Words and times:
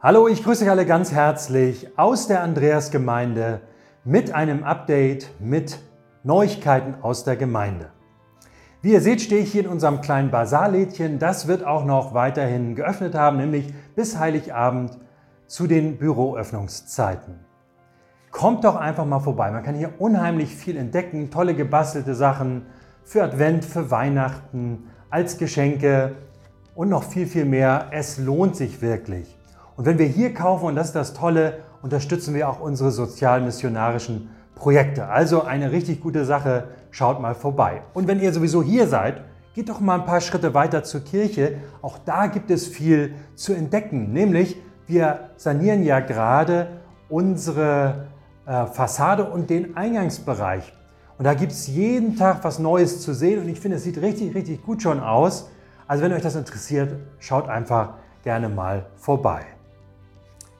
Hallo, 0.00 0.28
ich 0.28 0.44
grüße 0.44 0.64
euch 0.64 0.70
alle 0.70 0.84
ganz 0.84 1.12
herzlich 1.12 1.88
aus 1.96 2.26
der 2.26 2.42
Andreasgemeinde 2.42 3.62
mit 4.04 4.34
einem 4.34 4.62
Update 4.62 5.30
mit 5.40 5.78
Neuigkeiten 6.24 6.96
aus 7.00 7.24
der 7.24 7.36
Gemeinde. 7.36 7.90
Wie 8.82 8.92
ihr 8.92 9.00
seht, 9.00 9.22
stehe 9.22 9.40
ich 9.40 9.50
hier 9.50 9.62
in 9.62 9.70
unserem 9.70 10.02
kleinen 10.02 10.30
Basarlädchen. 10.30 11.18
Das 11.18 11.48
wird 11.48 11.64
auch 11.64 11.86
noch 11.86 12.12
weiterhin 12.12 12.74
geöffnet 12.74 13.14
haben, 13.14 13.38
nämlich 13.38 13.72
bis 13.96 14.18
Heiligabend 14.18 14.98
zu 15.46 15.66
den 15.66 15.96
Büroöffnungszeiten. 15.96 17.38
Kommt 18.30 18.64
doch 18.64 18.76
einfach 18.76 19.06
mal 19.06 19.20
vorbei. 19.20 19.50
Man 19.50 19.62
kann 19.62 19.74
hier 19.74 19.94
unheimlich 19.98 20.54
viel 20.54 20.76
entdecken, 20.76 21.30
tolle 21.30 21.54
gebastelte 21.54 22.14
Sachen 22.14 22.66
für 23.04 23.22
Advent, 23.22 23.64
für 23.64 23.90
Weihnachten, 23.90 24.90
als 25.08 25.38
Geschenke 25.38 26.16
und 26.74 26.90
noch 26.90 27.04
viel, 27.04 27.26
viel 27.26 27.46
mehr. 27.46 27.86
Es 27.90 28.18
lohnt 28.18 28.54
sich 28.54 28.82
wirklich. 28.82 29.38
Und 29.76 29.86
wenn 29.86 29.98
wir 29.98 30.06
hier 30.06 30.34
kaufen, 30.34 30.66
und 30.66 30.76
das 30.76 30.88
ist 30.88 30.96
das 30.96 31.14
Tolle, 31.14 31.58
unterstützen 31.82 32.34
wir 32.34 32.48
auch 32.48 32.60
unsere 32.60 32.90
sozialmissionarischen 32.90 34.30
Projekte. 34.54 35.06
Also 35.06 35.42
eine 35.42 35.72
richtig 35.72 36.00
gute 36.00 36.24
Sache, 36.24 36.68
schaut 36.90 37.20
mal 37.20 37.34
vorbei. 37.34 37.82
Und 37.92 38.06
wenn 38.06 38.20
ihr 38.20 38.32
sowieso 38.32 38.62
hier 38.62 38.86
seid, 38.86 39.22
geht 39.54 39.68
doch 39.68 39.80
mal 39.80 40.00
ein 40.00 40.06
paar 40.06 40.20
Schritte 40.20 40.54
weiter 40.54 40.84
zur 40.84 41.00
Kirche. 41.00 41.56
Auch 41.82 41.98
da 41.98 42.26
gibt 42.26 42.50
es 42.50 42.66
viel 42.66 43.14
zu 43.34 43.52
entdecken. 43.52 44.12
Nämlich, 44.12 44.56
wir 44.86 45.30
sanieren 45.36 45.82
ja 45.82 46.00
gerade 46.00 46.68
unsere 47.08 48.06
äh, 48.46 48.66
Fassade 48.66 49.24
und 49.24 49.50
den 49.50 49.76
Eingangsbereich. 49.76 50.72
Und 51.18 51.24
da 51.24 51.34
gibt 51.34 51.52
es 51.52 51.66
jeden 51.68 52.16
Tag 52.16 52.42
was 52.42 52.58
Neues 52.58 53.00
zu 53.00 53.14
sehen 53.14 53.40
und 53.40 53.48
ich 53.48 53.60
finde, 53.60 53.76
es 53.76 53.84
sieht 53.84 53.98
richtig, 53.98 54.34
richtig 54.34 54.62
gut 54.62 54.82
schon 54.82 55.00
aus. 55.00 55.48
Also 55.86 56.02
wenn 56.02 56.12
euch 56.12 56.22
das 56.22 56.34
interessiert, 56.34 56.96
schaut 57.18 57.48
einfach 57.48 57.94
gerne 58.22 58.48
mal 58.48 58.86
vorbei. 58.96 59.42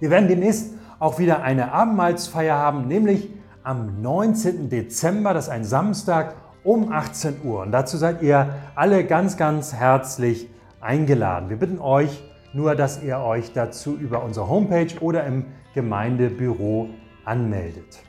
Wir 0.04 0.10
werden 0.10 0.28
demnächst 0.28 0.74
auch 0.98 1.18
wieder 1.18 1.42
eine 1.44 1.72
Abendmahlsfeier 1.72 2.58
haben, 2.58 2.88
nämlich 2.88 3.30
am 3.62 4.02
19. 4.02 4.68
Dezember, 4.68 5.32
das 5.32 5.46
ist 5.46 5.50
ein 5.50 5.64
Samstag 5.64 6.34
um 6.62 6.92
18 6.92 7.36
Uhr. 7.42 7.62
Und 7.62 7.72
dazu 7.72 7.96
seid 7.96 8.20
ihr 8.20 8.50
alle 8.74 9.06
ganz, 9.06 9.38
ganz 9.38 9.72
herzlich 9.72 10.50
eingeladen. 10.82 11.48
Wir 11.48 11.56
bitten 11.56 11.78
euch 11.78 12.22
nur, 12.52 12.74
dass 12.74 13.02
ihr 13.02 13.18
euch 13.20 13.54
dazu 13.54 13.96
über 13.96 14.22
unsere 14.22 14.46
Homepage 14.46 14.94
oder 15.00 15.24
im 15.24 15.46
Gemeindebüro 15.74 16.90
anmeldet. 17.24 18.00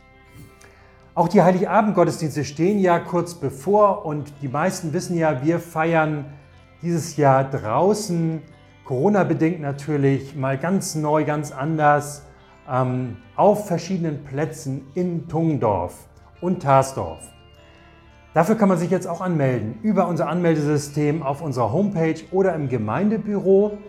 Auch 1.14 1.30
die 1.30 1.44
Heiligabend-Gottesdienste 1.44 2.44
stehen 2.44 2.80
ja 2.80 3.00
kurz 3.00 3.36
bevor 3.36 4.06
und 4.06 4.34
die 4.42 4.50
meisten 4.50 4.92
wissen 4.92 5.16
ja, 5.16 5.46
wir 5.46 5.62
feiern 5.62 6.26
dieses 6.82 7.16
Jahr 7.16 7.50
draußen 7.50 8.42
Corona-bedingt 8.86 9.62
natürlich 9.62 10.36
mal 10.36 10.60
ganz 10.60 10.94
neu, 10.94 11.26
ganz 11.26 11.52
anders 11.52 12.28
ähm, 12.72 13.18
auf 13.36 13.68
verschiedenen 13.68 14.24
Plätzen 14.24 14.86
in 14.94 15.28
Tungdorf 15.28 16.08
und 16.40 16.62
Tarsdorf. 16.62 17.20
Dafür 18.36 18.56
kann 18.56 18.70
man 18.70 18.78
sich 18.78 18.92
jetzt 18.92 19.08
auch 19.08 19.22
anmelden 19.22 19.80
über 19.82 20.08
unser 20.08 20.28
Anmeldesystem 20.28 21.24
auf 21.24 21.42
unserer 21.42 21.72
Homepage 21.72 22.22
oder 22.32 22.54
im 22.54 22.70
Gemeindebüro. 22.70 23.80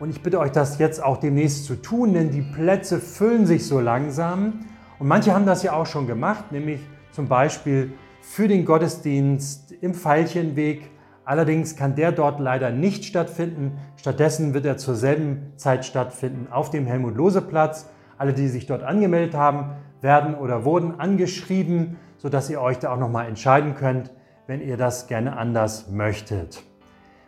Und 0.00 0.10
ich 0.10 0.22
bitte 0.22 0.40
euch, 0.40 0.50
das 0.50 0.78
jetzt 0.78 1.00
auch 1.00 1.18
demnächst 1.18 1.66
zu 1.66 1.76
tun, 1.76 2.14
denn 2.14 2.32
die 2.32 2.42
Plätze 2.42 2.98
füllen 2.98 3.46
sich 3.46 3.68
so 3.68 3.78
langsam. 3.78 4.66
Und 4.98 5.06
manche 5.06 5.32
haben 5.32 5.46
das 5.46 5.62
ja 5.62 5.74
auch 5.74 5.86
schon 5.86 6.08
gemacht, 6.08 6.50
nämlich 6.50 6.80
zum 7.12 7.28
Beispiel 7.28 7.92
für 8.22 8.48
den 8.48 8.64
Gottesdienst 8.64 9.70
im 9.80 9.94
Veilchenweg 9.94 10.90
Allerdings 11.24 11.76
kann 11.76 11.94
der 11.94 12.12
dort 12.12 12.40
leider 12.40 12.70
nicht 12.70 13.04
stattfinden. 13.04 13.78
Stattdessen 13.96 14.54
wird 14.54 14.66
er 14.66 14.76
zur 14.76 14.96
selben 14.96 15.52
Zeit 15.56 15.84
stattfinden 15.84 16.48
auf 16.50 16.70
dem 16.70 16.86
Helmut-Lohse-Platz. 16.86 17.88
Alle, 18.18 18.32
die 18.32 18.48
sich 18.48 18.66
dort 18.66 18.82
angemeldet 18.82 19.34
haben, 19.34 19.70
werden 20.00 20.34
oder 20.34 20.64
wurden 20.64 20.98
angeschrieben, 20.98 21.96
sodass 22.18 22.50
ihr 22.50 22.60
euch 22.60 22.78
da 22.78 22.92
auch 22.92 22.98
nochmal 22.98 23.28
entscheiden 23.28 23.74
könnt, 23.74 24.10
wenn 24.46 24.60
ihr 24.60 24.76
das 24.76 25.06
gerne 25.06 25.36
anders 25.36 25.88
möchtet. 25.90 26.62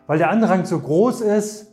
Weil 0.06 0.18
der 0.18 0.30
Andrang 0.30 0.64
so 0.64 0.78
groß 0.78 1.20
ist, 1.20 1.72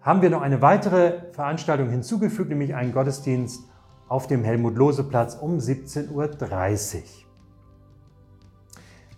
haben 0.00 0.22
wir 0.22 0.30
noch 0.30 0.42
eine 0.42 0.62
weitere 0.62 1.32
Veranstaltung 1.32 1.90
hinzugefügt, 1.90 2.48
nämlich 2.48 2.74
einen 2.74 2.92
Gottesdienst 2.92 3.68
auf 4.08 4.26
dem 4.26 4.42
Helmut-Lohse-Platz 4.42 5.34
um 5.34 5.58
17.30 5.58 6.12
Uhr. 6.12 7.27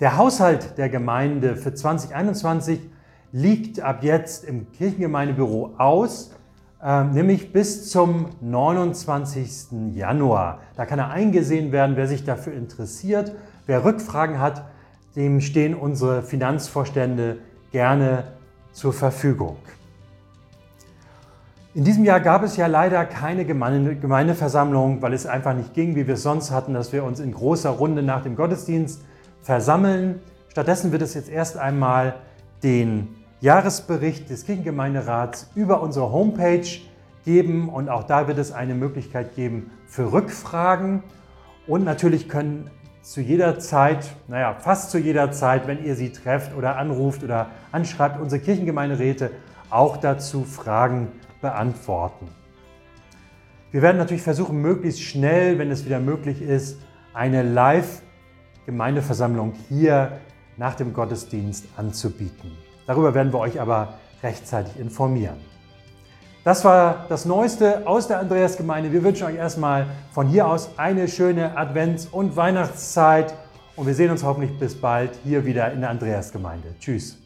Der 0.00 0.16
Haushalt 0.16 0.78
der 0.78 0.88
Gemeinde 0.88 1.56
für 1.56 1.74
2021 1.74 2.80
liegt 3.32 3.80
ab 3.80 4.02
jetzt 4.02 4.44
im 4.44 4.72
Kirchengemeindebüro 4.72 5.74
aus, 5.76 6.30
äh, 6.82 7.04
nämlich 7.04 7.52
bis 7.52 7.90
zum 7.90 8.30
29. 8.40 9.94
Januar. 9.94 10.60
Da 10.74 10.86
kann 10.86 10.98
er 10.98 11.10
eingesehen 11.10 11.70
werden, 11.70 11.96
wer 11.96 12.06
sich 12.06 12.24
dafür 12.24 12.54
interessiert. 12.54 13.32
Wer 13.66 13.84
Rückfragen 13.84 14.40
hat, 14.40 14.64
dem 15.16 15.42
stehen 15.42 15.74
unsere 15.74 16.22
Finanzvorstände 16.22 17.36
gerne 17.70 18.24
zur 18.72 18.94
Verfügung. 18.94 19.56
In 21.74 21.84
diesem 21.84 22.06
Jahr 22.06 22.20
gab 22.20 22.42
es 22.42 22.56
ja 22.56 22.68
leider 22.68 23.04
keine 23.04 23.44
Gemeinde, 23.44 23.96
Gemeindeversammlung, 23.96 25.02
weil 25.02 25.12
es 25.12 25.26
einfach 25.26 25.54
nicht 25.54 25.74
ging, 25.74 25.94
wie 25.94 26.06
wir 26.06 26.14
es 26.14 26.22
sonst 26.22 26.52
hatten, 26.52 26.72
dass 26.72 26.90
wir 26.90 27.04
uns 27.04 27.20
in 27.20 27.32
großer 27.32 27.68
Runde 27.68 28.02
nach 28.02 28.22
dem 28.22 28.34
Gottesdienst 28.34 29.02
versammeln. 29.42 30.20
Stattdessen 30.48 30.92
wird 30.92 31.02
es 31.02 31.14
jetzt 31.14 31.28
erst 31.28 31.56
einmal 31.56 32.14
den 32.62 33.08
Jahresbericht 33.40 34.28
des 34.28 34.44
Kirchengemeinderats 34.44 35.50
über 35.54 35.80
unsere 35.80 36.12
Homepage 36.12 36.66
geben 37.24 37.68
und 37.68 37.88
auch 37.88 38.04
da 38.04 38.28
wird 38.28 38.38
es 38.38 38.52
eine 38.52 38.74
Möglichkeit 38.74 39.34
geben 39.34 39.70
für 39.86 40.12
Rückfragen 40.12 41.02
und 41.66 41.84
natürlich 41.84 42.28
können 42.28 42.70
zu 43.02 43.20
jeder 43.20 43.58
Zeit, 43.58 44.10
naja, 44.28 44.54
fast 44.58 44.90
zu 44.90 44.98
jeder 44.98 45.32
Zeit, 45.32 45.66
wenn 45.66 45.82
ihr 45.84 45.94
sie 45.94 46.12
trefft 46.12 46.54
oder 46.54 46.76
anruft 46.76 47.24
oder 47.24 47.46
anschreibt, 47.72 48.20
unsere 48.20 48.42
Kirchengemeinderäte 48.42 49.30
auch 49.70 49.96
dazu 49.96 50.44
Fragen 50.44 51.08
beantworten. 51.40 52.28
Wir 53.70 53.82
werden 53.82 53.96
natürlich 53.96 54.22
versuchen, 54.22 54.60
möglichst 54.60 55.00
schnell, 55.00 55.58
wenn 55.58 55.70
es 55.70 55.86
wieder 55.86 56.00
möglich 56.00 56.42
ist, 56.42 56.78
eine 57.14 57.42
Live- 57.42 58.02
Gemeindeversammlung 58.70 59.52
hier 59.68 60.12
nach 60.56 60.74
dem 60.74 60.92
Gottesdienst 60.92 61.66
anzubieten. 61.76 62.52
Darüber 62.86 63.14
werden 63.14 63.32
wir 63.32 63.40
euch 63.40 63.60
aber 63.60 63.94
rechtzeitig 64.22 64.78
informieren. 64.78 65.36
Das 66.44 66.64
war 66.64 67.06
das 67.08 67.24
Neueste 67.24 67.86
aus 67.86 68.08
der 68.08 68.20
Andreasgemeinde. 68.20 68.92
Wir 68.92 69.02
wünschen 69.02 69.26
euch 69.26 69.34
erstmal 69.34 69.86
von 70.12 70.26
hier 70.28 70.46
aus 70.46 70.70
eine 70.78 71.08
schöne 71.08 71.56
Advents- 71.56 72.06
und 72.10 72.36
Weihnachtszeit 72.36 73.34
und 73.76 73.86
wir 73.86 73.94
sehen 73.94 74.10
uns 74.10 74.24
hoffentlich 74.24 74.58
bis 74.58 74.80
bald 74.80 75.10
hier 75.24 75.44
wieder 75.44 75.72
in 75.72 75.80
der 75.80 75.90
Andreasgemeinde. 75.90 76.74
Tschüss. 76.78 77.19